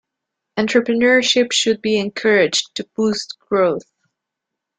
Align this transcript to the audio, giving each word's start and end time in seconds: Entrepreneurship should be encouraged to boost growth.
Entrepreneurship 0.57 1.53
should 1.53 1.79
be 1.79 1.99
encouraged 1.99 2.73
to 2.73 2.89
boost 2.95 3.37
growth. 3.37 3.83